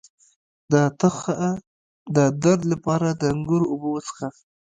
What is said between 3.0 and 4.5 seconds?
د انګور اوبه وڅښئ